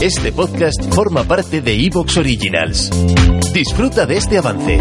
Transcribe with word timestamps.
Este 0.00 0.32
podcast 0.32 0.80
forma 0.94 1.24
parte 1.24 1.60
de 1.60 1.74
Evox 1.86 2.16
Originals. 2.16 2.90
Disfruta 3.52 4.06
de 4.06 4.16
este 4.16 4.38
avance. 4.38 4.80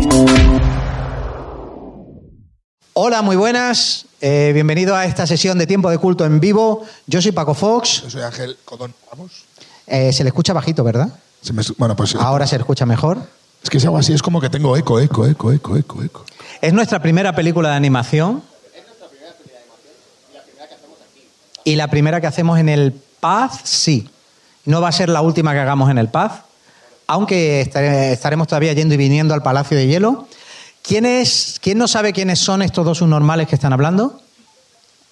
Hola, 2.93 3.21
muy 3.21 3.35
buenas. 3.35 4.05
Eh, 4.21 4.51
bienvenido 4.53 4.95
a 4.95 5.05
esta 5.05 5.25
sesión 5.27 5.57
de 5.57 5.67
tiempo 5.67 5.89
de 5.89 5.97
culto 5.97 6.25
en 6.25 6.39
vivo. 6.39 6.83
Yo 7.07 7.21
soy 7.21 7.31
Paco 7.31 7.53
Fox. 7.53 8.03
Yo 8.03 8.09
soy 8.09 8.21
Ángel 8.23 8.57
Codón. 8.65 8.93
¿Vamos? 9.11 9.45
Eh, 9.87 10.11
se 10.13 10.23
le 10.23 10.29
escucha 10.29 10.53
bajito, 10.53 10.83
¿verdad? 10.83 11.09
Se 11.41 11.53
me- 11.53 11.63
bueno, 11.77 11.95
pues 11.95 12.11
sí. 12.11 12.17
Ahora 12.19 12.45
se 12.47 12.55
le 12.57 12.61
escucha 12.61 12.85
mejor. 12.85 13.19
Es 13.63 13.69
que 13.69 13.79
si 13.79 13.87
hago 13.87 13.97
así 13.97 14.13
es 14.13 14.21
como 14.21 14.39
que 14.41 14.49
tengo 14.49 14.75
eco, 14.77 14.99
eco, 14.99 15.25
eco, 15.25 15.51
eco, 15.51 15.77
eco, 15.77 16.03
eco. 16.03 16.25
Es 16.61 16.73
nuestra 16.73 17.01
primera 17.01 17.33
película 17.35 17.69
de 17.69 17.75
animación. 17.75 18.43
Y 21.63 21.75
la 21.75 21.87
primera 21.89 22.21
que 22.21 22.27
hacemos 22.27 22.59
en 22.59 22.69
el 22.69 22.93
Paz, 23.19 23.61
sí. 23.63 24.09
No 24.67 24.81
va 24.81 24.89
a 24.89 24.91
ser 24.91 25.09
la 25.09 25.21
última 25.21 25.53
que 25.53 25.59
hagamos 25.59 25.89
en 25.89 25.97
el 25.97 26.09
Paz, 26.09 26.41
aunque 27.07 27.61
estare- 27.61 28.11
estaremos 28.11 28.47
todavía 28.47 28.73
yendo 28.73 28.93
y 28.93 28.97
viniendo 28.97 29.33
al 29.33 29.41
Palacio 29.41 29.75
de 29.77 29.87
Hielo. 29.87 30.27
¿Quién, 30.83 31.05
es, 31.05 31.57
¿Quién 31.61 31.77
no 31.79 31.87
sabe 31.87 32.13
quiénes 32.13 32.37
son 32.39 32.61
estos 32.61 32.85
dos 32.85 32.99
subnormales 32.99 33.47
que 33.47 33.55
están 33.55 33.73
hablando? 33.73 34.21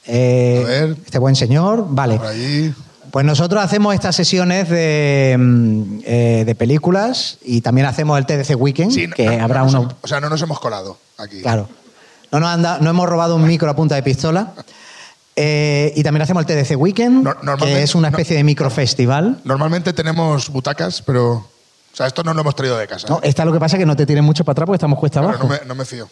Eh, 0.06 0.62
A 0.64 0.68
ver. 0.68 0.98
Este 1.06 1.18
buen 1.20 1.36
señor, 1.36 1.86
vale. 1.90 2.18
Por 2.18 2.28
allí. 2.28 2.74
Pues 3.12 3.26
nosotros 3.26 3.64
hacemos 3.64 3.94
estas 3.96 4.16
sesiones 4.16 4.70
de, 4.70 5.36
mm, 5.40 6.00
eh, 6.06 6.44
de 6.46 6.56
películas 6.56 7.38
y 7.44 7.62
también 7.62 7.88
hacemos 7.88 8.18
el 8.20 8.26
TDC 8.26 8.56
Weekend, 8.56 8.92
Sí, 8.92 9.10
que 9.10 9.26
no- 9.26 9.44
habrá 9.44 9.60
no 9.60 9.66
nos 9.66 9.74
uno... 9.74 9.82
hemos- 9.84 9.96
o 10.02 10.08
sea, 10.08 10.20
no 10.20 10.30
nos 10.30 10.42
hemos 10.42 10.60
colado 10.60 10.98
aquí. 11.18 11.42
Claro. 11.42 11.70
No, 12.32 12.40
nos 12.42 12.50
han 12.50 12.62
dado- 12.62 12.82
no 12.84 12.90
hemos 12.90 13.08
robado 13.08 13.36
un 13.38 13.48
micro 13.48 13.70
a 13.70 13.76
punta 13.76 13.96
de 13.96 14.04
pistola. 14.04 14.52
Eh, 15.36 15.92
y 15.96 16.04
también 16.04 16.22
hacemos 16.22 16.46
el 16.46 16.48
TDC 16.48 16.76
Weekend, 16.78 17.24
No- 17.44 17.58
que 17.58 17.84
es 17.84 17.94
una 17.96 18.10
no- 18.10 18.18
especie 18.18 18.38
de 18.38 18.44
microfestival. 18.44 19.42
Normalmente 19.44 19.92
tenemos 19.94 20.50
butacas, 20.50 21.02
pero. 21.02 21.34
O 21.34 21.96
sea, 21.98 22.08
esto 22.08 22.24
no 22.24 22.34
lo 22.34 22.42
hemos 22.42 22.56
traído 22.56 22.78
de 22.78 22.88
casa. 22.88 23.08
No, 23.10 23.18
¿eh? 23.18 23.22
esta 23.24 23.44
lo 23.46 23.52
que 23.54 23.60
pasa 23.60 23.76
es 23.78 23.80
que 23.80 23.86
no 23.86 23.96
te 23.96 24.06
tienen 24.06 24.24
mucho 24.24 24.44
para 24.44 24.54
atrás 24.54 24.66
porque 24.68 24.78
estamos 24.78 25.00
cuesta 25.00 25.20
abajo. 25.20 25.44
no, 25.44 25.50
me, 25.50 25.60
no 25.66 25.76
me 25.76 25.86
fío. 25.86 26.08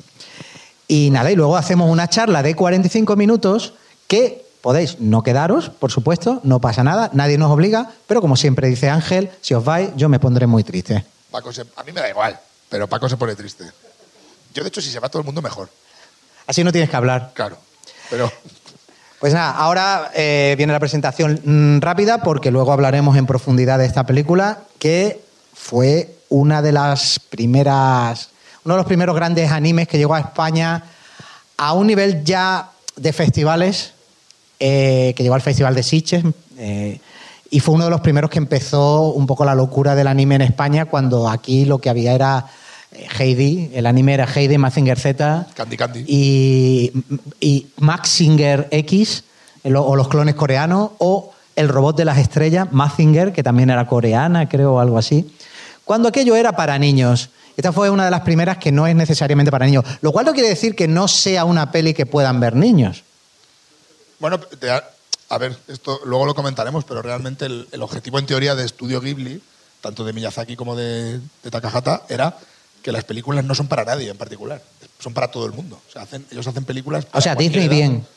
Y 0.88 1.10
nada, 1.12 1.32
y 1.32 1.36
luego 1.36 1.56
hacemos 1.58 1.90
una 1.90 2.10
charla 2.10 2.44
de 2.44 2.56
45 2.56 3.16
minutos 3.16 3.74
que 4.08 4.46
podéis 4.62 5.00
no 5.00 5.24
quedaros, 5.24 5.70
por 5.70 5.92
supuesto, 5.92 6.40
no 6.44 6.60
pasa 6.62 6.84
nada, 6.84 7.10
nadie 7.14 7.38
nos 7.38 7.52
obliga, 7.52 7.92
pero 8.08 8.22
como 8.22 8.36
siempre 8.38 8.68
dice 8.70 8.90
Ángel, 8.90 9.30
si 9.42 9.54
os 9.54 9.64
vais, 9.64 9.90
yo 9.98 10.08
me 10.10 10.20
pondré 10.20 10.48
muy 10.48 10.64
triste. 10.64 11.04
Paco 11.32 11.52
se- 11.52 11.66
a 11.76 11.84
mí 11.84 11.92
me 11.92 12.00
da 12.02 12.10
igual, 12.10 12.40
pero 12.70 12.88
Paco 12.88 13.10
se 13.10 13.18
pone 13.18 13.36
triste. 13.36 13.66
Yo, 14.54 14.64
de 14.64 14.70
hecho, 14.70 14.82
si 14.82 14.90
se 14.90 15.00
va 15.00 15.10
todo 15.10 15.20
el 15.22 15.26
mundo, 15.26 15.42
mejor. 15.42 15.70
Así 16.48 16.64
no 16.64 16.72
tienes 16.72 16.90
que 16.90 16.96
hablar. 16.96 17.32
Claro. 17.34 17.58
Pero. 18.10 18.32
Pues 19.24 19.34
nada, 19.34 19.52
ahora 19.52 20.12
eh, 20.16 20.54
viene 20.58 20.74
la 20.74 20.82
presentación 20.82 21.40
mm, 21.46 21.80
rápida 21.80 22.18
porque 22.24 22.52
luego 22.52 22.74
hablaremos 22.74 23.16
en 23.16 23.26
profundidad 23.26 23.80
de 23.80 23.86
esta 23.86 24.06
película 24.06 24.64
que 24.80 25.22
fue 25.54 26.14
una 26.28 26.62
de 26.62 26.74
las 26.74 27.22
primeras, 27.30 28.32
uno 28.66 28.76
de 28.76 28.80
los 28.80 28.86
primeros 28.86 29.16
grandes 29.16 29.50
animes 29.50 29.88
que 29.88 29.98
llegó 29.98 30.14
a 30.14 30.20
España 30.20 30.84
a 31.56 31.72
un 31.72 31.88
nivel 31.88 32.26
ya 32.26 32.72
de 32.98 33.14
festivales, 33.14 33.94
eh, 34.60 35.14
que 35.16 35.24
llegó 35.24 35.36
al 35.36 35.42
Festival 35.42 35.74
de 35.74 35.84
Sitges 35.84 36.26
eh, 36.58 37.00
y 37.50 37.62
fue 37.62 37.76
uno 37.76 37.86
de 37.86 37.92
los 37.92 38.02
primeros 38.02 38.30
que 38.30 38.40
empezó 38.40 39.14
un 39.14 39.26
poco 39.26 39.46
la 39.46 39.56
locura 39.56 39.96
del 39.96 40.08
anime 40.08 40.36
en 40.36 40.42
España 40.42 40.84
cuando 40.84 41.30
aquí 41.30 41.64
lo 41.64 41.78
que 41.78 41.90
había 41.90 42.12
era 42.12 42.48
Heidi, 43.18 43.72
el 43.74 43.86
anime 43.86 44.14
era 44.14 44.26
Heidi, 44.26 44.58
Mazinger 44.58 45.00
Z 45.00 45.48
Candy 45.54 45.78
Candy. 45.78 46.06
y, 46.08 46.92
y 47.40 47.68
Maxinger 47.78 48.68
X, 48.72 49.24
o 49.64 49.96
los 49.96 50.08
clones 50.08 50.36
coreanos, 50.36 50.92
o 51.00 51.34
el 51.56 51.70
robot 51.70 51.98
de 51.98 52.06
las 52.06 52.18
estrellas, 52.18 52.68
Mazinger, 52.72 53.32
que 53.34 53.44
también 53.44 53.70
era 53.70 53.88
coreana, 53.88 54.50
creo, 54.50 54.74
o 54.74 54.80
algo 54.80 54.98
así. 54.98 55.36
Cuando 55.86 56.10
aquello 56.10 56.36
era 56.36 56.54
para 56.54 56.78
niños. 56.78 57.30
Esta 57.56 57.72
fue 57.72 57.92
una 57.92 58.06
de 58.06 58.10
las 58.10 58.22
primeras 58.22 58.58
que 58.58 58.72
no 58.72 58.88
es 58.88 58.96
necesariamente 58.96 59.52
para 59.52 59.68
niños. 59.68 59.86
Lo 60.02 60.12
cual 60.12 60.26
no 60.26 60.34
quiere 60.34 60.50
decir 60.50 60.76
que 60.76 60.88
no 60.88 61.08
sea 61.08 61.46
una 61.46 61.72
peli 61.72 61.94
que 61.94 62.08
puedan 62.08 62.40
ver 62.40 62.56
niños. 62.56 63.04
Bueno, 64.20 64.40
a 65.30 65.38
ver, 65.38 65.56
esto 65.68 66.00
luego 66.06 66.26
lo 66.26 66.34
comentaremos, 66.34 66.84
pero 66.84 67.04
realmente 67.04 67.46
el, 67.46 67.68
el 67.72 67.82
objetivo 67.84 68.18
en 68.18 68.26
teoría 68.26 68.56
de 68.56 68.66
Estudio 68.66 69.02
Ghibli, 69.02 69.40
tanto 69.82 70.04
de 70.04 70.14
Miyazaki 70.14 70.56
como 70.56 70.76
de, 70.76 71.20
de 71.20 71.52
Takahata, 71.52 72.04
era 72.10 72.36
que 72.84 72.92
las 72.92 73.04
películas 73.06 73.44
no 73.46 73.56
son 73.56 73.68
para 73.68 73.84
nadie 73.86 74.10
en 74.12 74.18
particular, 74.18 74.62
son 75.00 75.14
para 75.14 75.30
todo 75.30 75.46
el 75.48 75.54
mundo. 75.54 75.82
O 75.88 75.92
sea, 75.92 76.04
hacen- 76.04 76.26
ellos 76.30 76.46
hacen 76.46 76.66
películas. 76.66 77.06
O 77.06 77.08
para 77.12 77.22
sea, 77.22 77.34
cualquier 77.36 77.62
Disney 77.64 77.66
edad. 77.80 77.90
bien. 77.92 78.08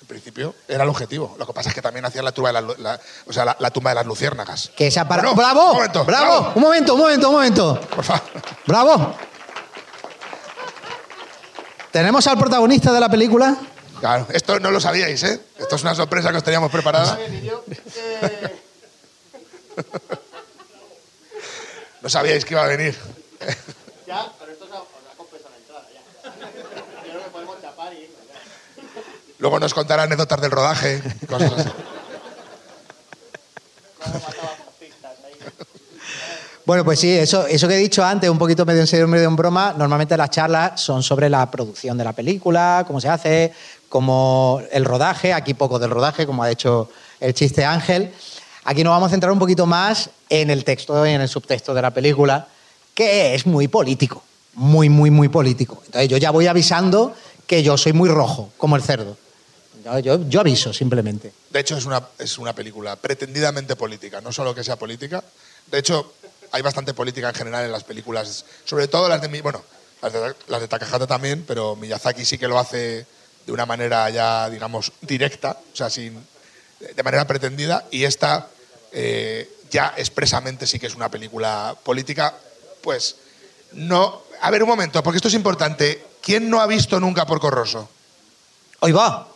En 0.00 0.06
principio 0.06 0.54
era 0.68 0.84
el 0.84 0.88
objetivo. 0.88 1.34
Lo 1.38 1.46
que 1.46 1.52
pasa 1.52 1.68
es 1.68 1.74
que 1.74 1.82
también 1.82 2.04
hacían 2.06 2.24
la 2.24 2.32
tumba 2.32 2.52
de 2.52 2.62
las, 2.62 2.78
la- 2.78 3.00
o 3.26 3.32
sea, 3.32 3.44
la, 3.44 3.56
la 3.58 3.70
tumba 3.70 3.90
de 3.90 3.96
las 3.96 4.06
luciérnagas. 4.06 4.70
Que 4.76 4.86
esa 4.86 5.06
para... 5.06 5.22
Bueno, 5.22 5.34
¡Bravo! 5.36 5.70
un 5.72 5.76
momento, 5.76 6.04
¡Bravo! 6.04 6.52
Un 6.54 6.62
momento, 6.62 6.94
un 6.94 7.00
momento, 7.00 7.28
un 7.28 7.34
momento. 7.34 7.80
Por 7.94 8.04
favor. 8.04 8.22
¡Bravo! 8.66 9.14
¿Tenemos 11.90 12.26
al 12.26 12.38
protagonista 12.38 12.92
de 12.92 13.00
la 13.00 13.08
película? 13.10 13.56
Claro, 14.00 14.26
esto 14.32 14.60
no 14.60 14.70
lo 14.70 14.80
sabíais, 14.80 15.22
¿eh? 15.24 15.40
Esto 15.58 15.74
es 15.76 15.82
una 15.82 15.94
sorpresa 15.94 16.30
que 16.30 16.36
os 16.36 16.44
teníamos 16.44 16.70
preparada. 16.70 17.18
No 22.00 22.08
sabíais 22.08 22.44
que 22.44 22.54
iba 22.54 22.62
a 22.64 22.68
venir. 22.68 22.96
Luego 29.48 29.60
nos 29.60 29.72
contará 29.72 30.02
anécdotas 30.02 30.42
del 30.42 30.50
rodaje, 30.50 31.02
cosas 31.26 31.52
así. 31.56 31.70
Bueno, 36.66 36.84
pues 36.84 37.00
sí, 37.00 37.10
eso, 37.10 37.46
eso 37.46 37.66
que 37.66 37.76
he 37.76 37.78
dicho 37.78 38.04
antes, 38.04 38.28
un 38.28 38.36
poquito 38.36 38.66
medio 38.66 38.82
en 38.82 38.86
serio, 38.86 39.08
medio 39.08 39.26
en 39.26 39.36
broma, 39.36 39.74
normalmente 39.74 40.18
las 40.18 40.28
charlas 40.28 40.78
son 40.78 41.02
sobre 41.02 41.30
la 41.30 41.50
producción 41.50 41.96
de 41.96 42.04
la 42.04 42.12
película, 42.12 42.84
cómo 42.86 43.00
se 43.00 43.08
hace, 43.08 43.54
como 43.88 44.60
el 44.70 44.84
rodaje, 44.84 45.32
aquí 45.32 45.54
poco 45.54 45.78
del 45.78 45.92
rodaje, 45.92 46.26
como 46.26 46.42
ha 46.42 46.50
hecho 46.50 46.90
el 47.18 47.32
chiste 47.32 47.64
Ángel. 47.64 48.12
Aquí 48.64 48.84
nos 48.84 48.90
vamos 48.90 49.06
a 49.06 49.10
centrar 49.12 49.32
un 49.32 49.38
poquito 49.38 49.64
más 49.64 50.10
en 50.28 50.50
el 50.50 50.62
texto 50.62 51.06
y 51.06 51.12
en 51.12 51.22
el 51.22 51.28
subtexto 51.28 51.72
de 51.72 51.80
la 51.80 51.90
película, 51.90 52.48
que 52.92 53.34
es 53.34 53.46
muy 53.46 53.66
político, 53.66 54.22
muy, 54.52 54.90
muy, 54.90 55.10
muy 55.10 55.30
político. 55.30 55.80
Entonces 55.86 56.10
yo 56.10 56.18
ya 56.18 56.32
voy 56.32 56.48
avisando 56.48 57.14
que 57.46 57.62
yo 57.62 57.78
soy 57.78 57.94
muy 57.94 58.10
rojo, 58.10 58.50
como 58.58 58.76
el 58.76 58.82
cerdo. 58.82 59.16
Yo, 59.84 59.98
yo- 60.00 60.28
yo 60.28 60.40
aviso, 60.40 60.72
simplemente. 60.72 61.32
De 61.50 61.60
hecho, 61.60 61.76
es 61.76 61.84
una, 61.84 62.02
es 62.18 62.38
una 62.38 62.52
película 62.54 62.96
pretendidamente 62.96 63.76
política, 63.76 64.20
no 64.20 64.32
solo 64.32 64.54
que 64.54 64.64
sea 64.64 64.76
política. 64.76 65.22
De 65.66 65.78
hecho, 65.78 66.14
hay 66.52 66.62
bastante 66.62 66.94
política 66.94 67.28
en 67.28 67.34
general 67.34 67.64
en 67.64 67.72
las 67.72 67.84
películas, 67.84 68.44
sobre 68.64 68.88
todo 68.88 69.08
las 69.08 69.20
de, 69.20 69.28
Mi- 69.28 69.40
bueno, 69.40 69.62
las 70.02 70.12
de, 70.12 70.34
las 70.48 70.60
de 70.60 70.68
Takahata 70.68 71.06
también, 71.06 71.44
pero 71.46 71.76
Miyazaki 71.76 72.24
sí 72.24 72.38
que 72.38 72.48
lo 72.48 72.58
hace 72.58 73.06
de 73.46 73.52
una 73.52 73.66
manera 73.66 74.08
ya, 74.10 74.48
digamos, 74.50 74.92
directa, 75.02 75.58
o 75.72 75.76
sea, 75.76 75.88
sin, 75.90 76.22
de 76.94 77.02
manera 77.02 77.26
pretendida, 77.26 77.86
y 77.90 78.04
esta 78.04 78.48
eh, 78.92 79.50
ya 79.70 79.94
expresamente 79.96 80.66
sí 80.66 80.78
que 80.78 80.86
es 80.86 80.94
una 80.94 81.10
película 81.10 81.76
política, 81.82 82.34
pues 82.82 83.16
no... 83.72 84.22
A 84.40 84.50
ver, 84.50 84.62
un 84.62 84.68
momento, 84.68 85.02
porque 85.02 85.16
esto 85.16 85.28
es 85.28 85.34
importante. 85.34 86.04
¿Quién 86.22 86.48
no 86.48 86.60
ha 86.60 86.66
visto 86.66 86.98
nunca 87.00 87.26
Porco 87.26 87.50
Rosso? 87.50 87.88
Hoy 88.80 88.92
va. 88.92 89.27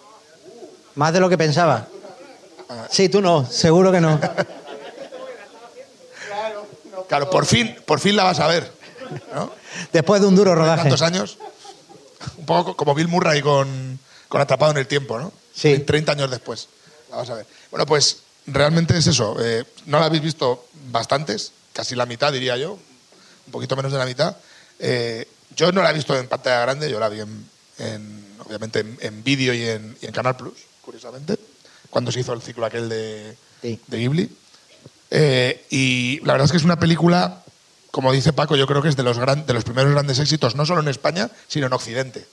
Más 0.94 1.12
de 1.12 1.20
lo 1.20 1.28
que 1.28 1.38
pensaba. 1.38 1.86
Sí, 2.90 3.08
tú 3.08 3.20
no, 3.20 3.44
seguro 3.50 3.92
que 3.92 4.00
no. 4.00 4.18
Claro, 7.08 7.28
por 7.30 7.46
fin, 7.46 7.76
por 7.86 8.00
fin 8.00 8.16
la 8.16 8.24
vas 8.24 8.40
a 8.40 8.46
ver. 8.46 8.70
¿no? 9.34 9.52
Después 9.92 10.20
de 10.20 10.26
un 10.26 10.36
duro 10.36 10.54
rodaje. 10.54 10.82
tantos 10.82 11.02
años. 11.02 11.38
Un 12.38 12.46
poco 12.46 12.76
como 12.76 12.94
Bill 12.94 13.08
Murray 13.08 13.42
con, 13.42 13.98
con 14.28 14.40
Atrapado 14.40 14.70
en 14.72 14.78
el 14.78 14.86
Tiempo, 14.86 15.18
¿no? 15.18 15.32
Sí. 15.54 15.78
30 15.80 16.12
años 16.12 16.30
después. 16.30 16.68
La 17.10 17.16
vas 17.16 17.28
a 17.30 17.34
ver. 17.34 17.46
Bueno, 17.70 17.84
pues 17.84 18.18
realmente 18.46 18.96
es 18.96 19.06
eso. 19.06 19.36
eh, 19.40 19.64
no 19.86 19.98
la 20.00 20.06
habéis 20.06 20.22
visto 20.22 20.66
bastantes, 20.90 21.52
casi 21.72 21.94
la 21.94 22.06
mitad, 22.06 22.32
diría 22.32 22.56
yo. 22.56 22.72
Un 22.74 23.52
poquito 23.52 23.76
menos 23.76 23.92
de 23.92 23.98
la 23.98 24.06
mitad. 24.06 24.36
Eh, 24.78 25.28
yo 25.56 25.72
no 25.72 25.82
la 25.82 25.90
he 25.90 25.94
visto 25.94 26.16
en 26.16 26.28
pantalla 26.28 26.60
grande, 26.62 26.90
yo 26.90 26.98
la 26.98 27.08
vi 27.08 27.20
en, 27.20 27.46
en- 27.78 28.36
obviamente 28.46 28.80
en, 28.80 28.96
en 29.00 29.22
vídeo 29.24 29.52
y 29.52 29.68
en, 29.68 29.96
y 30.00 30.06
en 30.06 30.12
Canal 30.12 30.36
Plus, 30.36 30.54
curiosamente, 30.84 31.36
cuando 31.90 32.12
se 32.12 32.20
hizo 32.20 32.32
el 32.32 32.42
ciclo 32.42 32.66
aquel 32.66 32.88
de, 32.88 33.36
Sí. 33.62 33.80
de 33.86 33.98
Ghibli. 33.98 34.30
Eh, 35.10 35.66
y 35.70 36.20
la 36.24 36.32
verdad 36.32 36.46
es 36.46 36.50
que 36.52 36.56
es 36.58 36.64
una 36.64 36.78
película, 36.78 37.42
como 37.90 38.12
dice 38.12 38.32
Paco, 38.32 38.56
yo 38.56 38.66
creo 38.66 38.82
que 38.82 38.88
es 38.88 38.96
de 38.96 39.02
los, 39.02 39.18
gran- 39.18 39.44
de 39.46 39.52
los 39.52 39.64
primeros 39.64 39.92
grandes 39.92 40.18
éxitos, 40.18 40.56
no 40.56 40.64
solo 40.66 40.80
en 40.80 40.88
España, 40.88 41.30
sino 41.48 41.66
en 41.66 41.72
Occidente. 41.72 42.26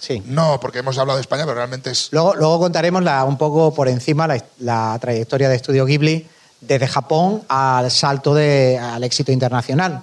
Sí. 0.00 0.22
No, 0.24 0.58
porque 0.60 0.78
hemos 0.80 0.98
hablado 0.98 1.18
de 1.18 1.20
España, 1.20 1.44
pero 1.44 1.54
realmente 1.56 1.90
es... 1.90 2.08
Luego, 2.10 2.34
luego 2.34 2.58
contaremos 2.58 3.02
la- 3.04 3.24
un 3.24 3.38
poco 3.38 3.72
por 3.74 3.88
encima 3.88 4.26
la, 4.26 4.42
la 4.58 4.98
trayectoria 5.00 5.48
de 5.48 5.56
Estudio 5.56 5.84
Ghibli 5.84 6.26
desde 6.60 6.88
Japón 6.88 7.42
al 7.48 7.90
salto 7.90 8.34
de, 8.34 8.78
al 8.78 9.04
éxito 9.04 9.30
internacional. 9.30 10.02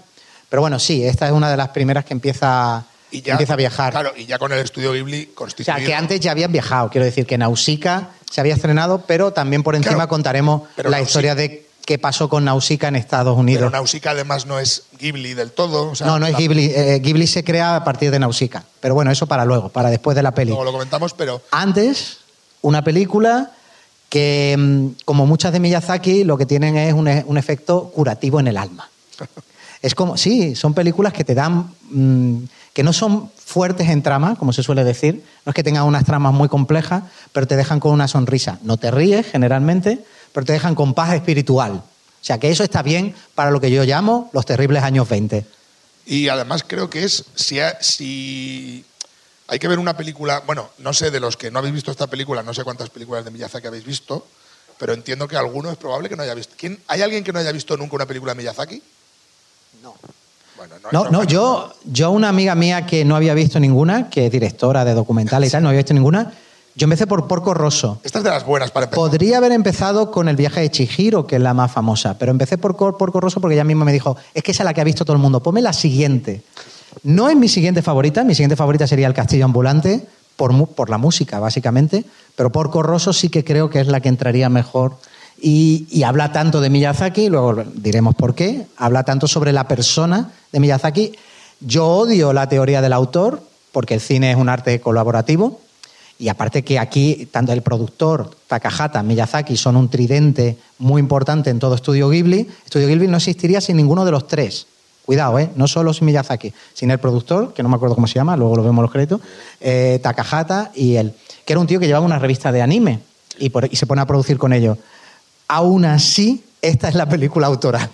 Pero 0.50 0.62
bueno, 0.62 0.80
sí, 0.80 1.04
esta 1.04 1.26
es 1.26 1.32
una 1.34 1.50
de 1.50 1.58
las 1.58 1.70
primeras 1.70 2.06
que 2.06 2.14
empieza, 2.14 2.86
Y 3.18 3.22
ya, 3.22 3.34
empieza 3.34 3.54
a 3.54 3.58
viajar. 3.58 3.92
Claro, 3.94 4.12
y 4.16 4.26
ya 4.26 4.38
con 4.40 4.52
el 4.52 4.60
estudio 4.60 4.92
Ghibli 4.94 5.30
o 5.32 5.36
constituido. 5.36 5.78
sea, 5.78 5.86
que 5.86 5.94
antes 5.96 6.20
ya 6.20 6.32
habían 6.32 6.52
viajado. 6.52 6.90
Quiero 6.90 7.06
decir 7.06 7.26
que 7.26 7.38
Nausicaa 7.38 8.12
se 8.30 8.42
había 8.42 8.54
estrenado, 8.56 9.04
pero 9.08 9.32
también 9.34 9.64
por 9.64 9.76
encima 9.76 9.96
Claro, 9.96 10.10
contaremos 10.10 10.64
pero 10.76 10.90
la 10.90 10.98
Nausicaa- 11.00 11.04
historia 11.08 11.36
de 11.36 11.66
qué 11.86 12.00
pasó 12.00 12.28
con 12.30 12.44
Nausicaa 12.46 12.88
en 12.90 12.96
Estados 12.96 13.34
Pero 13.36 13.40
Unidos. 13.42 13.72
Nausicaa 13.72 14.12
además 14.12 14.46
no 14.48 14.60
es 14.60 14.84
Ghibli 15.00 15.34
del 15.36 15.52
todo. 15.52 15.92
o 15.92 15.96
sea, 15.96 16.08
no, 16.08 16.18
no 16.20 16.26
es 16.26 16.36
Ghibli. 16.36 16.72
eh, 16.76 17.00
Ghibli 17.02 17.28
se 17.28 17.44
crea 17.44 17.76
a 17.76 17.84
partir 17.84 18.10
de 18.12 18.18
Nausicaa. 18.20 18.64
Pero 18.82 18.96
bueno, 18.96 19.12
eso 19.12 19.28
para 19.28 19.46
luego, 19.46 19.70
para 19.70 19.90
después 19.90 20.16
de 20.16 20.24
la 20.24 20.32
peli. 20.32 20.50
Luego 20.50 20.64
lo 20.66 20.72
comentamos, 20.72 21.14
pero 21.14 21.42
Antes, 21.52 22.18
una 22.62 22.84
película 22.84 23.52
que, 24.10 24.56
mm, 24.58 24.88
como 25.06 25.26
muchas 25.26 25.52
de 25.54 25.60
Miyazaki, 25.60 26.24
lo 26.24 26.38
que 26.38 26.46
tienen 26.46 26.76
es 26.78 26.94
un, 26.94 27.08
e- 27.08 27.24
un 27.28 27.38
efecto 27.38 27.92
curativo 27.94 28.40
en 28.40 28.48
el 28.48 28.58
alma. 28.58 28.90
Es 29.82 29.94
como, 29.94 30.18
sí, 30.18 30.56
son 30.56 30.74
películas 30.74 31.14
que 31.14 31.24
te 31.24 31.36
dan, 31.36 31.70
mm, 31.92 32.38
que 32.76 32.84
no 32.84 32.92
son 32.92 33.32
fuertes 33.38 33.88
en 33.90 34.04
trama, 34.04 34.36
como 34.36 34.52
se 34.52 34.62
suele 34.62 34.84
decir, 34.84 35.24
no 35.46 35.50
es 35.52 35.56
que 35.56 35.64
tengan 35.64 35.86
unas 35.86 36.04
tramas 36.04 36.34
muy 36.34 36.50
complejas, 36.50 37.04
pero 37.32 37.48
te 37.48 37.56
dejan 37.56 37.80
con 37.80 37.94
una 37.94 38.08
sonrisa. 38.10 38.60
No 38.64 38.76
te 38.76 38.92
ríes 38.92 39.26
generalmente, 39.26 40.04
pero 40.34 40.46
te 40.46 40.52
dejan 40.52 40.76
con 40.76 40.94
paz 40.94 41.14
espiritual. 41.14 41.72
O 41.76 41.84
sea 42.26 42.38
que 42.38 42.52
eso 42.52 42.64
está 42.66 42.84
bien 42.84 43.16
para 43.34 43.50
lo 43.50 43.62
que 43.62 43.72
yo 43.72 43.86
llamo 43.86 44.30
los 44.34 44.46
terribles 44.46 44.84
años 44.84 45.08
20. 45.08 45.46
Y 46.06 46.28
además 46.28 46.64
creo 46.68 46.90
que 46.90 47.06
es, 47.06 47.24
si, 47.36 47.62
ha- 47.62 47.78
si 47.82 48.84
hay 49.48 49.58
que 49.58 49.70
ver 49.70 49.80
una 49.80 49.96
película, 49.96 50.44
bueno, 50.46 50.70
no 50.80 50.92
sé 50.94 51.12
de 51.12 51.22
los 51.22 51.38
que 51.38 51.52
no 51.52 51.60
habéis 51.60 51.76
visto 51.76 51.92
esta 51.92 52.08
película, 52.08 52.44
no 52.44 52.54
sé 52.54 52.66
cuántas 52.66 52.90
películas 52.90 53.24
de 53.24 53.32
Miyazaki 53.32 53.68
habéis 53.68 53.86
visto, 53.86 54.28
pero 54.78 54.92
entiendo 54.94 55.30
que 55.30 55.38
alguno 55.38 55.72
es 55.72 55.78
probable 55.78 56.10
que 56.10 56.18
no 56.18 56.24
haya 56.24 56.34
visto. 56.34 56.56
¿Quién, 56.58 56.78
¿Hay 56.88 57.02
alguien 57.02 57.24
que 57.24 57.32
no 57.32 57.40
haya 57.40 57.54
visto 57.54 57.78
nunca 57.78 57.96
una 57.96 58.06
película 58.06 58.34
de 58.34 58.40
Miyazaki? 58.42 58.84
No. 59.82 59.96
Bueno, 60.58 60.76
No, 60.92 61.02
eso- 61.04 61.12
no, 61.12 61.24
yo, 61.24 61.74
yo 61.86 62.12
una 62.12 62.30
amiga 62.30 62.56
mía 62.56 62.86
que 62.86 63.04
no 63.06 63.16
había 63.16 63.34
visto 63.34 63.60
ninguna, 63.60 64.10
que 64.10 64.28
es 64.28 64.32
directora 64.32 64.86
de 64.86 64.94
documentales 64.94 65.50
y 65.50 65.52
tal, 65.52 65.64
no 65.64 65.70
había 65.70 65.80
visto 65.80 65.94
ninguna, 65.94 66.32
yo 66.76 66.86
empecé 66.86 67.08
por 67.08 67.28
Porco 67.28 67.54
Rosso. 67.54 68.00
Esta 68.04 68.20
es 68.20 68.24
de 68.26 68.30
las 68.32 68.46
buenas 68.46 68.72
para 68.72 68.86
empezar. 68.86 68.98
Podría 69.00 69.38
haber 69.38 69.52
empezado 69.54 70.12
con 70.12 70.28
el 70.28 70.36
viaje 70.36 70.60
de 70.62 70.72
Chihiro, 70.72 71.26
que 71.26 71.38
es 71.38 71.42
la 71.42 71.54
más 71.54 71.72
famosa, 71.72 72.18
pero 72.18 72.32
empecé 72.32 72.58
por 72.58 72.76
Porco 72.76 73.20
Rosso 73.22 73.40
porque 73.40 73.56
ella 73.56 73.64
misma 73.64 73.86
me 73.86 73.94
dijo, 73.94 74.18
es 74.34 74.44
que 74.44 74.52
esa 74.52 74.64
es 74.64 74.66
la 74.66 74.74
que 74.74 74.82
ha 74.82 74.86
visto 74.86 75.06
todo 75.06 75.16
el 75.16 75.22
mundo, 75.22 75.42
ponme 75.42 75.62
la 75.62 75.72
siguiente. 75.74 76.42
No 77.04 77.30
es 77.30 77.36
mi 77.36 77.48
siguiente 77.48 77.82
favorita, 77.82 78.24
mi 78.24 78.36
siguiente 78.36 78.56
favorita 78.56 78.88
sería 78.88 79.08
El 79.08 79.14
Castillo 79.14 79.46
Ambulante, 79.46 80.06
por, 80.36 80.68
por 80.68 80.90
la 80.90 80.98
música, 80.98 81.40
básicamente, 81.40 82.04
pero 82.36 82.52
Porco 82.52 82.84
Rosso 82.84 83.14
sí 83.14 83.30
que 83.30 83.46
creo 83.46 83.70
que 83.70 83.80
es 83.80 83.88
la 83.88 84.02
que 84.02 84.10
entraría 84.10 84.50
mejor. 84.50 84.98
Y, 85.48 86.02
habla 86.02 86.32
tanto 86.32 86.60
de 86.60 86.72
Miyazaki, 86.72 87.30
luego 87.30 87.66
diremos 87.76 88.16
por 88.16 88.34
qué, 88.34 88.66
habla 88.78 89.04
tanto 89.04 89.28
sobre 89.28 89.54
la 89.54 89.68
persona 89.68 90.32
de 90.52 90.60
Miyazaki. 90.60 91.14
Yo 91.60 91.86
odio 91.86 92.34
la 92.34 92.50
teoría 92.50 92.82
del 92.82 92.94
autor, 92.94 93.44
porque 93.72 93.94
el 93.94 94.00
cine 94.00 94.32
es 94.32 94.38
un 94.38 94.50
arte 94.50 94.82
colaborativo, 94.82 95.62
y 96.18 96.30
aparte 96.30 96.64
que 96.64 96.80
aquí, 96.80 97.30
tanto 97.32 97.54
el 97.54 97.62
productor, 97.62 98.36
Takahata, 98.48 99.04
Miyazaki, 99.04 99.56
son 99.56 99.76
un 99.76 99.88
tridente 99.88 100.58
muy 100.80 101.00
importante 101.00 101.52
en 101.52 101.60
todo 101.60 101.76
Estudio 101.76 102.10
Ghibli. 102.10 102.50
Estudio 102.66 102.88
Ghibli 102.88 103.08
no 103.08 103.18
existiría 103.18 103.62
sin 103.62 103.78
ninguno 103.78 104.04
de 104.04 104.10
los 104.10 104.28
tres. 104.28 104.66
Cuidado, 105.06 105.38
¿eh? 105.38 105.52
no 105.56 105.68
solo 105.68 105.94
sin 105.94 106.08
Miyazaki, 106.08 106.54
sin 106.74 106.90
el 106.90 106.98
productor, 106.98 107.54
que 107.54 107.62
no 107.62 107.70
me 107.70 107.76
acuerdo 107.76 107.94
cómo 107.94 108.08
se 108.08 108.16
llama, 108.16 108.36
luego 108.36 108.56
lo 108.56 108.64
vemos 108.64 108.80
en 108.80 108.82
los 108.82 108.92
créditos, 108.92 109.22
eh, 109.62 110.00
Takahata 110.02 110.72
y 110.74 110.96
él, 110.96 111.14
que 111.46 111.54
era 111.54 111.60
un 111.60 111.68
tío 111.68 111.80
que 111.80 111.86
llevaba 111.86 112.04
una 112.04 112.18
revista 112.18 112.52
de 112.52 112.64
anime 112.64 113.02
y, 113.38 113.52
y 113.70 113.76
se 113.76 113.86
pone 113.86 114.02
a 114.02 114.08
producir 114.08 114.40
con 114.40 114.52
ellos. 114.52 114.80
Aún 115.48 115.86
así, 115.86 116.44
esta 116.62 116.90
es 116.90 116.96
la 116.96 117.08
película 117.08 117.48
autoral. 117.48 117.90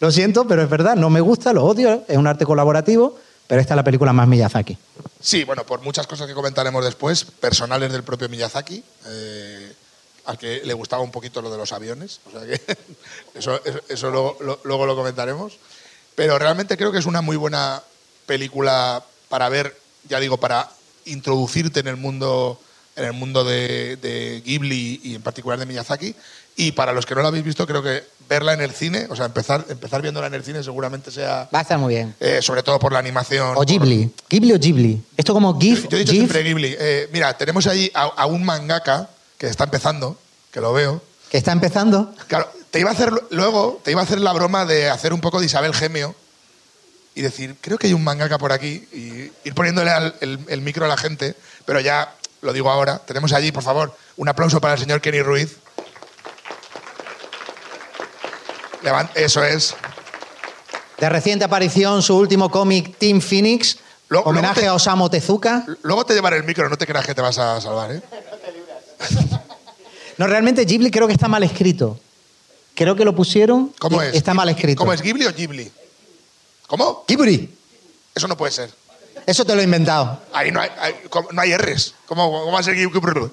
Lo 0.00 0.10
siento, 0.10 0.46
pero 0.46 0.62
es 0.62 0.68
verdad, 0.68 0.96
no 0.96 1.08
me 1.08 1.20
gusta, 1.20 1.52
lo 1.52 1.64
odio, 1.64 2.04
es 2.08 2.16
un 2.16 2.26
arte 2.26 2.44
colaborativo, 2.44 3.16
pero 3.46 3.60
esta 3.60 3.74
es 3.74 3.76
la 3.76 3.84
película 3.84 4.12
más 4.12 4.26
Miyazaki. 4.26 4.76
Sí, 5.20 5.44
bueno, 5.44 5.64
por 5.64 5.80
muchas 5.82 6.06
cosas 6.06 6.26
que 6.26 6.34
comentaremos 6.34 6.84
después, 6.84 7.24
personales 7.24 7.92
del 7.92 8.02
propio 8.02 8.28
Miyazaki, 8.28 8.82
eh, 9.06 9.72
al 10.26 10.36
que 10.36 10.62
le 10.64 10.74
gustaba 10.74 11.02
un 11.02 11.10
poquito 11.10 11.40
lo 11.40 11.50
de 11.50 11.58
los 11.58 11.72
aviones, 11.72 12.20
o 12.26 12.30
sea 12.30 12.40
que 12.40 12.60
eso, 13.34 13.60
eso, 13.88 14.10
luego, 14.10 14.36
lo, 14.64 14.96
comentaremos. 14.96 15.58
Pero 16.14 16.38
realmente 16.38 16.76
creo 16.76 16.92
que 16.92 16.98
es 16.98 17.06
una 17.06 17.22
muy 17.22 17.36
buena 17.36 17.82
película 18.26 19.02
para 19.28 19.48
ver, 19.48 19.76
ya 20.08 20.20
digo, 20.20 20.36
para 20.38 20.70
introducirte 21.06 21.80
en 21.80 21.88
el 21.88 21.96
mundo, 21.96 22.60
en 22.96 23.04
el 23.04 23.12
mundo 23.12 23.44
de 23.44 24.42
Ghibli 24.44 25.00
y 25.02 25.14
en 25.14 25.22
particular 25.22 25.58
de 25.58 25.66
Miyazaki. 25.66 26.14
Y 26.56 26.72
para 26.72 26.92
los 26.92 27.04
que 27.06 27.14
no 27.14 27.22
la 27.22 27.28
habéis 27.28 27.44
visto, 27.44 27.66
creo 27.66 27.82
que 27.82 28.04
verla 28.28 28.52
en 28.54 28.60
el 28.60 28.70
cine, 28.70 29.06
o 29.10 29.16
sea, 29.16 29.26
empezar, 29.26 29.64
empezar 29.68 30.00
viéndola 30.00 30.28
en 30.28 30.34
el 30.34 30.44
cine 30.44 30.62
seguramente 30.62 31.10
sea, 31.10 31.48
Va 31.54 31.58
a 31.58 31.62
estar 31.62 31.78
muy 31.78 31.94
bien. 31.94 32.14
eh, 32.20 32.40
sobre 32.40 32.62
todo 32.62 32.78
por 32.78 32.92
la 32.92 33.00
animación. 33.00 33.50
O 33.50 33.54
por- 33.54 33.66
Ghibli. 33.66 34.10
¿Ghibli 34.30 34.52
o 34.52 34.58
Ghibli? 34.58 35.02
Esto 35.16 35.34
como 35.34 35.58
GIF, 35.60 35.88
yo 35.88 35.96
he 35.96 36.00
dicho 36.00 36.12
GIF, 36.12 36.20
siempre 36.22 36.42
Ghibli. 36.42 36.76
Eh, 36.78 37.08
mira, 37.12 37.36
tenemos 37.36 37.66
ahí 37.66 37.90
a, 37.94 38.02
a 38.04 38.26
un 38.26 38.44
mangaka 38.44 39.08
que 39.36 39.46
está 39.48 39.64
empezando, 39.64 40.16
que 40.52 40.60
lo 40.60 40.72
veo. 40.72 41.02
que 41.30 41.38
está 41.38 41.50
empezando. 41.52 42.14
Claro, 42.28 42.48
te 42.70 42.78
iba 42.80 42.90
a 42.90 42.92
hacer 42.94 43.10
luego, 43.30 43.80
te 43.84 43.90
iba 43.90 44.00
a 44.00 44.04
hacer 44.04 44.20
la 44.20 44.32
broma 44.32 44.64
de 44.64 44.88
hacer 44.88 45.12
un 45.12 45.20
poco 45.20 45.40
de 45.40 45.46
Isabel 45.46 45.74
Gemio 45.74 46.14
y 47.16 47.20
decir, 47.22 47.56
creo 47.60 47.78
que 47.78 47.88
hay 47.88 47.92
un 47.94 48.02
mangaka 48.04 48.38
por 48.38 48.52
aquí 48.52 48.86
y 48.92 49.30
ir 49.46 49.54
poniéndole 49.54 49.90
al- 49.90 50.14
el, 50.20 50.38
el 50.48 50.60
micro 50.62 50.84
a 50.84 50.88
la 50.88 50.96
gente, 50.96 51.34
pero 51.66 51.80
ya 51.80 52.14
lo 52.42 52.52
digo 52.52 52.70
ahora. 52.70 53.00
Tenemos 53.04 53.32
allí, 53.32 53.50
por 53.52 53.62
favor, 53.64 53.94
un 54.16 54.28
aplauso 54.28 54.60
para 54.60 54.74
el 54.74 54.80
señor 54.80 55.00
Kenny 55.00 55.20
Ruiz. 55.22 55.56
Eso 59.14 59.42
es. 59.44 59.74
De 60.98 61.08
reciente 61.08 61.44
aparición, 61.44 62.02
su 62.02 62.16
último 62.16 62.50
cómic, 62.50 62.96
Team 62.98 63.20
Phoenix, 63.20 63.78
Luego- 64.08 64.30
homenaje 64.30 64.60
luego 64.60 64.62
te- 64.62 64.68
a 64.68 64.74
Osamu 64.74 65.08
Tezuka. 65.08 65.64
Luego 65.82 66.04
te 66.06 66.14
llevaré 66.14 66.36
el 66.36 66.44
micro, 66.44 66.68
no 66.68 66.76
te 66.76 66.86
creas 66.86 67.06
que 67.06 67.14
te 67.14 67.20
vas 67.20 67.38
a 67.38 67.60
salvar, 67.60 67.92
¿eh? 67.92 68.02
No, 70.16 70.26
realmente 70.28 70.64
Ghibli 70.64 70.90
creo 70.90 71.06
que 71.08 71.12
está 71.12 71.26
mal 71.26 71.42
escrito. 71.42 71.98
Creo 72.74 72.94
que 72.94 73.04
lo 73.04 73.14
pusieron. 73.14 73.72
¿Cómo 73.78 74.02
y 74.02 74.06
es? 74.06 74.14
Está 74.14 74.32
mal 74.34 74.48
escrito. 74.48 74.78
¿Cómo 74.78 74.92
es 74.92 75.02
Ghibli 75.02 75.26
o 75.26 75.32
Ghibli? 75.32 75.70
¿Cómo? 76.68 77.04
Ghibli. 77.08 77.52
Eso 78.14 78.28
no 78.28 78.36
puede 78.36 78.52
ser. 78.52 78.70
Eso 79.26 79.44
te 79.44 79.54
lo 79.54 79.60
he 79.60 79.64
inventado. 79.64 80.20
Ahí 80.32 80.52
no 80.52 80.60
hay, 80.60 80.70
hay- 80.78 80.94
no 81.32 81.40
hay 81.40 81.56
R's. 81.56 81.94
¿Cómo, 82.06 82.30
cómo 82.30 82.52
va 82.52 82.60
a 82.60 82.62
ser 82.62 82.74
Ghibli? 82.76 82.92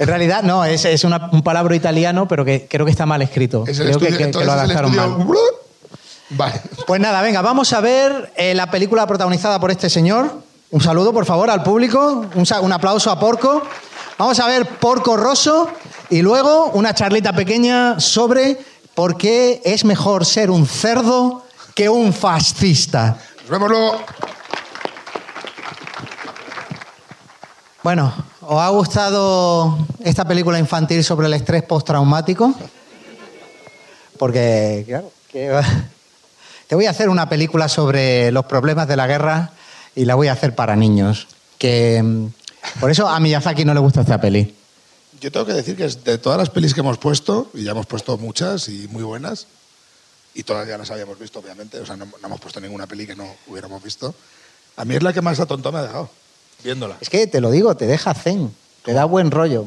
En 0.00 0.06
realidad, 0.08 0.42
no, 0.42 0.64
es, 0.64 0.84
es 0.86 1.04
una- 1.04 1.28
un 1.30 1.42
palabra 1.42 1.76
italiano, 1.76 2.26
pero 2.26 2.44
que 2.44 2.66
creo 2.68 2.84
que 2.86 2.90
está 2.90 3.04
mal 3.06 3.20
escrito. 3.22 3.64
Es 3.68 3.78
el 3.78 3.86
creo 3.88 3.98
que- 4.00 4.06
estudio, 4.08 4.26
que, 4.32 4.38
que 4.38 4.44
lo 4.44 4.52
adaptaron 4.52 4.90
estudio- 4.92 5.18
mal. 5.18 5.26
Vale. 6.30 6.60
Pues 6.86 7.00
nada, 7.00 7.20
venga, 7.22 7.42
vamos 7.42 7.72
a 7.72 7.80
ver 7.80 8.32
eh, 8.36 8.54
la 8.54 8.70
película 8.70 9.06
protagonizada 9.06 9.60
por 9.60 9.70
este 9.70 9.90
señor. 9.90 10.32
Un 10.70 10.80
saludo, 10.80 11.12
por 11.12 11.26
favor, 11.26 11.50
al 11.50 11.62
público. 11.62 12.24
Un, 12.34 12.46
un 12.62 12.72
aplauso 12.72 13.10
a 13.10 13.18
Porco. 13.20 13.62
Vamos 14.16 14.38
a 14.40 14.46
ver 14.46 14.64
Porco 14.66 15.16
Rosso 15.16 15.68
y 16.08 16.22
luego 16.22 16.66
una 16.74 16.94
charlita 16.94 17.32
pequeña 17.32 17.98
sobre 18.00 18.58
por 18.94 19.16
qué 19.16 19.60
es 19.64 19.84
mejor 19.84 20.24
ser 20.24 20.50
un 20.50 20.66
cerdo 20.66 21.44
que 21.74 21.88
un 21.88 22.12
fascista. 22.12 23.16
Nos 23.42 23.50
vemos 23.50 23.68
luego. 23.68 24.00
Bueno, 27.82 28.12
¿os 28.42 28.60
ha 28.60 28.68
gustado 28.70 29.78
esta 30.04 30.24
película 30.26 30.58
infantil 30.58 31.04
sobre 31.04 31.26
el 31.26 31.34
estrés 31.34 31.62
postraumático? 31.62 32.54
Porque, 34.18 34.84
claro, 34.86 35.10
que- 35.30 35.60
te 36.66 36.74
voy 36.74 36.86
a 36.86 36.90
hacer 36.90 37.08
una 37.08 37.28
película 37.28 37.68
sobre 37.68 38.30
los 38.32 38.44
problemas 38.46 38.86
de 38.88 38.96
la 38.96 39.06
guerra 39.06 39.50
y 39.94 40.04
la 40.04 40.14
voy 40.14 40.28
a 40.28 40.32
hacer 40.32 40.54
para 40.54 40.76
niños. 40.76 41.26
Que 41.58 42.02
mm, 42.02 42.26
por 42.80 42.90
eso 42.90 43.08
a 43.08 43.18
Miyazaki 43.20 43.64
no 43.64 43.74
le 43.74 43.80
gusta 43.80 44.02
esta 44.02 44.20
peli. 44.20 44.54
Yo 45.20 45.30
tengo 45.30 45.44
que 45.46 45.52
decir 45.52 45.76
que 45.76 45.86
de 45.86 46.18
todas 46.18 46.38
las 46.38 46.48
pelis 46.48 46.72
que 46.72 46.80
hemos 46.80 46.96
puesto, 46.96 47.50
y 47.52 47.64
ya 47.64 47.72
hemos 47.72 47.86
puesto 47.86 48.16
muchas 48.16 48.68
y 48.68 48.88
muy 48.88 49.02
buenas, 49.02 49.46
y 50.34 50.44
todas 50.44 50.66
ya 50.66 50.78
las 50.78 50.90
habíamos 50.90 51.18
visto, 51.18 51.40
obviamente, 51.40 51.78
o 51.78 51.84
sea, 51.84 51.96
no, 51.96 52.06
no 52.06 52.12
hemos 52.26 52.40
puesto 52.40 52.58
ninguna 52.60 52.86
peli 52.86 53.06
que 53.06 53.14
no 53.14 53.26
hubiéramos 53.46 53.82
visto, 53.82 54.14
a 54.76 54.84
mí 54.86 54.94
es 54.94 55.02
la 55.02 55.12
que 55.12 55.20
más 55.20 55.38
atontó 55.38 55.72
me 55.72 55.80
ha 55.80 55.82
dejado, 55.82 56.08
viéndola. 56.62 56.96
Es 57.00 57.08
que 57.10 57.26
te 57.26 57.40
lo 57.40 57.50
digo, 57.50 57.76
te 57.76 57.86
deja 57.86 58.14
zen, 58.14 58.50
te 58.84 58.92
da 58.92 59.04
buen 59.04 59.30
rollo, 59.30 59.66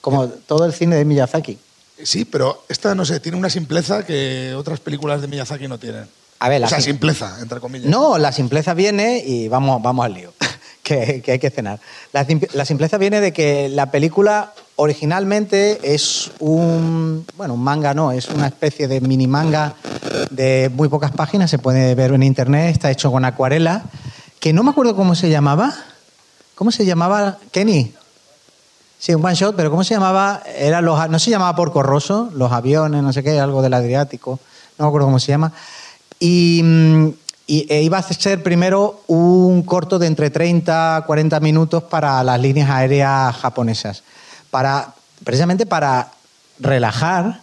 como 0.00 0.28
todo 0.28 0.64
el 0.66 0.72
cine 0.72 0.96
de 0.96 1.04
Miyazaki. 1.04 1.58
Sí, 2.02 2.24
pero 2.24 2.64
esta, 2.68 2.94
no 2.94 3.04
sé, 3.04 3.20
tiene 3.20 3.38
una 3.38 3.50
simpleza 3.50 4.04
que 4.04 4.54
otras 4.56 4.80
películas 4.80 5.20
de 5.22 5.28
Miyazaki 5.28 5.68
no 5.68 5.78
tienen. 5.78 6.06
A 6.40 6.48
ver, 6.48 6.60
la 6.60 6.66
o 6.66 6.68
sea, 6.70 6.78
sim- 6.80 6.92
simpleza, 6.92 7.36
entre 7.40 7.60
comillas. 7.60 7.88
No, 7.88 8.18
la 8.18 8.32
simpleza 8.32 8.74
viene 8.74 9.22
y 9.24 9.48
vamos, 9.48 9.80
vamos 9.80 10.04
al 10.04 10.12
lío, 10.14 10.32
que, 10.82 11.22
que 11.22 11.32
hay 11.32 11.38
que 11.38 11.50
cenar. 11.50 11.78
La, 12.12 12.26
la 12.52 12.64
simpleza 12.64 12.98
viene 12.98 13.20
de 13.20 13.32
que 13.32 13.68
la 13.68 13.90
película 13.90 14.52
originalmente 14.76 15.78
es 15.94 16.32
un, 16.40 17.24
bueno, 17.36 17.54
un 17.54 17.62
manga 17.62 17.94
no, 17.94 18.10
es 18.12 18.28
una 18.28 18.48
especie 18.48 18.88
de 18.88 19.00
mini 19.00 19.26
manga 19.26 19.74
de 20.30 20.70
muy 20.74 20.88
pocas 20.88 21.12
páginas, 21.12 21.48
se 21.50 21.58
puede 21.58 21.94
ver 21.94 22.12
en 22.12 22.22
internet, 22.24 22.70
está 22.72 22.90
hecho 22.90 23.12
con 23.12 23.24
acuarela, 23.24 23.84
que 24.40 24.52
no 24.52 24.62
me 24.64 24.70
acuerdo 24.70 24.96
cómo 24.96 25.14
se 25.14 25.30
llamaba. 25.30 25.74
¿Cómo 26.54 26.70
se 26.70 26.84
llamaba? 26.84 27.38
Kenny. 27.50 27.92
Sí, 28.98 29.14
un 29.14 29.24
one 29.24 29.34
shot, 29.34 29.56
pero 29.56 29.70
¿cómo 29.70 29.84
se 29.84 29.94
llamaba? 29.94 30.42
Era 30.56 30.80
los, 30.80 31.10
no 31.10 31.18
se 31.18 31.30
llamaba 31.30 31.54
por 31.56 31.72
Corroso, 31.72 32.30
los 32.34 32.52
aviones, 32.52 33.02
no 33.02 33.12
sé 33.12 33.22
qué, 33.22 33.38
algo 33.38 33.60
del 33.60 33.74
Adriático, 33.74 34.38
no 34.78 34.84
me 34.84 34.88
acuerdo 34.88 35.08
cómo 35.08 35.18
se 35.18 35.32
llama. 35.32 35.52
Y, 36.18 36.62
mm, 36.62 37.08
e 37.46 37.82
iba 37.82 37.98
a 37.98 38.02
ser 38.02 38.42
primero 38.42 39.02
un 39.08 39.62
corto 39.64 39.98
de 39.98 40.06
entre 40.06 40.30
30 40.30 40.96
a 40.96 41.04
40 41.04 41.40
minutos 41.40 41.82
para 41.82 42.22
las 42.24 42.40
líneas 42.40 42.70
aéreas 42.70 43.36
japonesas, 43.36 44.02
para, 44.50 44.94
precisamente 45.22 45.66
para 45.66 46.12
relajar 46.58 47.40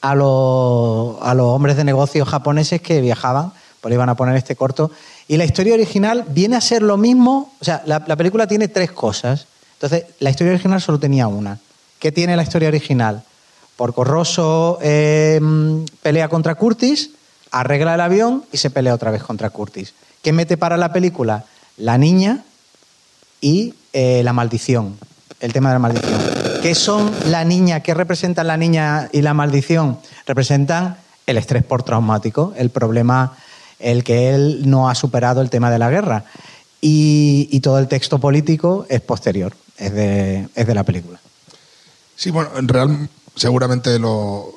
a 0.00 0.14
los, 0.14 1.22
a 1.22 1.34
los 1.34 1.46
hombres 1.46 1.76
de 1.76 1.84
negocios 1.84 2.28
japoneses 2.28 2.80
que 2.80 3.00
viajaban, 3.00 3.52
pues 3.86 3.90
le 3.92 3.94
iban 3.94 4.08
a 4.08 4.16
poner 4.16 4.34
este 4.34 4.56
corto. 4.56 4.90
Y 5.28 5.36
la 5.36 5.44
historia 5.44 5.74
original 5.74 6.24
viene 6.26 6.56
a 6.56 6.60
ser 6.60 6.82
lo 6.82 6.96
mismo, 6.96 7.52
o 7.60 7.64
sea, 7.64 7.84
la, 7.86 8.02
la 8.04 8.16
película 8.16 8.48
tiene 8.48 8.66
tres 8.66 8.90
cosas. 8.90 9.46
Entonces, 9.74 10.06
la 10.18 10.30
historia 10.30 10.54
original 10.54 10.80
solo 10.80 10.98
tenía 10.98 11.28
una. 11.28 11.60
¿Qué 12.00 12.10
tiene 12.10 12.34
la 12.34 12.42
historia 12.42 12.66
original? 12.66 13.22
Porco 13.76 14.02
Rosso 14.02 14.80
eh, 14.82 15.40
pelea 16.02 16.28
contra 16.28 16.56
Curtis, 16.56 17.10
arregla 17.52 17.94
el 17.94 18.00
avión 18.00 18.44
y 18.50 18.56
se 18.56 18.70
pelea 18.70 18.92
otra 18.92 19.12
vez 19.12 19.22
contra 19.22 19.50
Curtis. 19.50 19.94
¿Qué 20.20 20.32
mete 20.32 20.56
para 20.56 20.76
la 20.76 20.92
película? 20.92 21.44
La 21.76 21.96
niña 21.96 22.42
y 23.40 23.74
eh, 23.92 24.22
la 24.24 24.32
maldición, 24.32 24.98
el 25.38 25.52
tema 25.52 25.68
de 25.68 25.74
la 25.76 25.78
maldición. 25.78 26.20
¿Qué 26.60 26.74
son 26.74 27.12
la 27.26 27.44
niña? 27.44 27.84
¿Qué 27.84 27.94
representan 27.94 28.48
la 28.48 28.56
niña 28.56 29.10
y 29.12 29.22
la 29.22 29.32
maldición? 29.32 30.00
Representan 30.26 30.96
el 31.26 31.38
estrés 31.38 31.62
por 31.62 31.84
traumático, 31.84 32.52
el 32.56 32.70
problema, 32.70 33.36
el 33.78 34.04
que 34.04 34.34
él 34.34 34.62
no 34.68 34.88
ha 34.88 34.94
superado 34.94 35.40
el 35.40 35.50
tema 35.50 35.70
de 35.70 35.78
la 35.78 35.90
guerra. 35.90 36.24
Y, 36.80 37.60
todo 37.60 37.78
el 37.78 37.88
texto 37.88 38.20
político 38.20 38.86
es 38.88 39.00
posterior, 39.00 39.56
es 39.76 39.92
de, 39.92 40.48
es 40.54 40.66
de 40.66 40.74
la 40.74 40.84
película. 40.84 41.18
Sí, 42.14 42.30
bueno, 42.30 42.50
en 42.56 42.68
real 42.68 43.08
seguramente 43.34 43.98
lo 43.98 44.54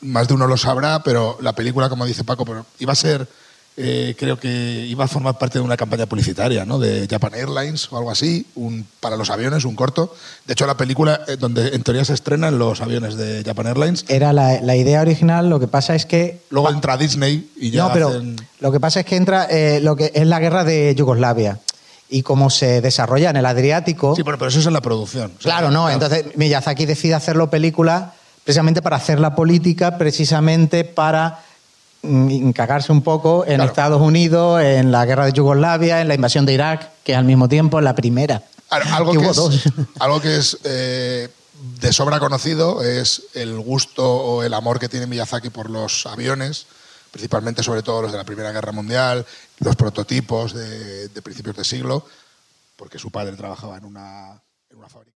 más 0.00 0.28
de 0.28 0.34
uno 0.34 0.46
lo 0.46 0.56
sabrá, 0.56 1.02
pero 1.02 1.38
la 1.40 1.54
película, 1.54 1.88
como 1.88 2.06
dice 2.06 2.24
Paco, 2.24 2.44
iba 2.78 2.92
a 2.92 2.96
ser, 2.96 3.28
eh, 3.76 4.14
creo 4.18 4.38
que 4.38 4.48
iba 4.86 5.04
a 5.04 5.08
formar 5.08 5.38
parte 5.38 5.58
de 5.58 5.64
una 5.64 5.78
campaña 5.78 6.04
publicitaria, 6.06 6.66
¿no? 6.66 6.78
De 6.78 7.06
Japan 7.10 7.32
Airlines 7.34 7.90
o 7.90 7.96
algo 7.96 8.10
así, 8.10 8.46
un, 8.54 8.86
para 9.00 9.16
los 9.16 9.30
aviones, 9.30 9.64
un 9.64 9.74
corto. 9.74 10.14
De 10.46 10.52
hecho, 10.52 10.66
la 10.66 10.76
película 10.76 11.22
eh, 11.26 11.36
donde 11.38 11.68
en 11.68 11.82
teoría 11.82 12.04
se 12.04 12.12
estrenan 12.12 12.58
los 12.58 12.82
aviones 12.82 13.16
de 13.16 13.42
Japan 13.44 13.68
Airlines. 13.68 14.04
Era 14.08 14.34
la, 14.34 14.60
la 14.60 14.76
idea 14.76 15.00
original, 15.00 15.48
lo 15.48 15.58
que 15.58 15.68
pasa 15.68 15.94
es 15.94 16.04
que... 16.04 16.40
Luego 16.50 16.70
entra 16.70 16.98
Disney 16.98 17.50
y 17.56 17.70
ya 17.70 17.84
no, 17.84 17.92
pero 17.92 18.08
hacen... 18.08 18.36
lo 18.60 18.72
que 18.72 18.80
pasa 18.80 19.00
es 19.00 19.06
que 19.06 19.16
entra 19.16 19.46
eh, 19.50 19.80
lo 19.80 19.96
que 19.96 20.12
es 20.14 20.26
la 20.26 20.38
guerra 20.38 20.64
de 20.64 20.94
Yugoslavia 20.94 21.58
y 22.10 22.22
cómo 22.22 22.50
se 22.50 22.82
desarrolla 22.82 23.30
en 23.30 23.36
el 23.36 23.46
Adriático. 23.46 24.14
Sí, 24.14 24.22
bueno, 24.22 24.38
pero 24.38 24.50
eso 24.50 24.58
es 24.58 24.66
en 24.66 24.74
la 24.74 24.82
producción. 24.82 25.32
O 25.38 25.40
sea, 25.40 25.52
Claro, 25.52 25.70
no. 25.70 25.88
Entonces 25.88 26.36
Miyazaki 26.36 26.84
decide 26.84 27.14
hacerlo 27.14 27.48
película 27.48 28.12
precisamente 28.44 28.82
para 28.82 28.96
hacer 28.96 29.18
la 29.18 29.34
política, 29.34 29.96
precisamente 29.96 30.84
para 30.84 31.40
cagarse 32.54 32.90
un 32.92 33.02
poco 33.02 33.44
en 33.46 33.56
Claro. 33.56 33.70
Estados 33.70 34.00
Unidos, 34.02 34.60
en 34.62 34.90
la 34.92 35.04
guerra 35.06 35.26
de 35.26 35.32
Yugoslavia, 35.32 36.00
en 36.00 36.08
la 36.08 36.14
invasión 36.14 36.44
de 36.46 36.52
Irak, 36.54 36.90
que 37.04 37.14
al 37.14 37.24
mismo 37.24 37.48
tiempo 37.48 37.78
es 37.78 37.84
la 37.84 37.94
primera. 37.94 38.42
Al- 38.70 38.82
Algo 38.88 39.12
Que 39.12 39.28
es, 39.28 39.38
algo 40.00 40.20
que 40.20 40.36
es 40.36 40.58
eh, 40.64 41.28
de 41.80 41.92
sobra 41.92 42.18
conocido 42.18 42.82
es 42.82 43.22
el 43.34 43.58
gusto 43.60 44.04
o 44.10 44.42
el 44.42 44.54
amor 44.54 44.78
que 44.80 44.88
tiene 44.88 45.06
Miyazaki 45.06 45.50
por 45.50 45.70
los 45.70 46.06
aviones, 46.06 46.66
principalmente 47.10 47.62
sobre 47.62 47.82
todo 47.82 48.02
los 48.02 48.10
de 48.12 48.18
la 48.18 48.24
Primera 48.24 48.50
Guerra 48.52 48.72
Mundial, 48.72 49.24
los 49.58 49.76
prototipos 49.76 50.54
de, 50.54 51.08
de 51.08 51.22
principios 51.22 51.54
de 51.56 51.64
siglo, 51.64 52.04
porque 52.76 52.98
su 52.98 53.10
padre 53.10 53.36
trabajaba 53.36 53.76
en 53.76 53.84
una, 53.84 54.40
en 54.70 54.78
una 54.78 54.88
fábrica. 54.88 55.16